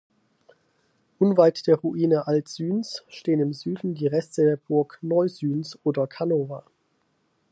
[1.19, 6.65] Unweit der Ruine Alt-Süns stehen im Süden die Reste der Burg Neu-Süns oder Canova.